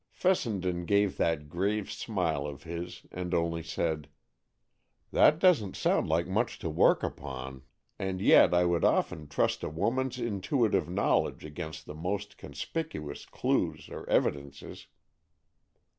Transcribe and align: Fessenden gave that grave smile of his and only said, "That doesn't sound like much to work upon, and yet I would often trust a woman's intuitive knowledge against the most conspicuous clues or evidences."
Fessenden 0.13 0.85
gave 0.85 1.17
that 1.17 1.47
grave 1.47 1.91
smile 1.91 2.47
of 2.47 2.63
his 2.63 3.05
and 3.11 3.35
only 3.35 3.61
said, 3.61 4.07
"That 5.11 5.37
doesn't 5.37 5.75
sound 5.75 6.07
like 6.09 6.25
much 6.25 6.57
to 6.57 6.71
work 6.71 7.03
upon, 7.03 7.61
and 7.99 8.19
yet 8.19 8.51
I 8.51 8.65
would 8.65 8.83
often 8.83 9.27
trust 9.27 9.63
a 9.63 9.69
woman's 9.69 10.17
intuitive 10.17 10.89
knowledge 10.89 11.45
against 11.45 11.85
the 11.85 11.93
most 11.93 12.37
conspicuous 12.39 13.27
clues 13.27 13.89
or 13.89 14.09
evidences." 14.09 14.87